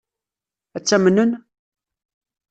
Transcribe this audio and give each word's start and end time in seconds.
Ad 0.77 0.81
tt-amnen? 0.83 1.31